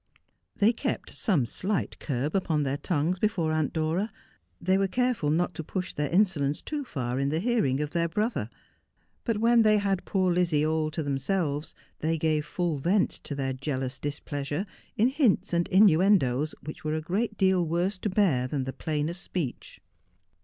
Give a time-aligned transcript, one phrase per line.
[0.55, 4.11] They kept some slight curb upon their tongues before Aunt Dora;
[4.59, 8.09] they were careful not to push their insolence too far in the hearing of their
[8.09, 8.49] brother.
[9.25, 13.53] But when they had poor Lizzie all to themselves they gave full vent to their
[13.53, 14.65] jealous displeasure,
[14.97, 19.21] in hints and innuendoes which were a great deal worse to bear than the plainest
[19.21, 19.81] speech.